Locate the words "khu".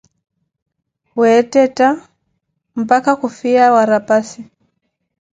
3.19-3.27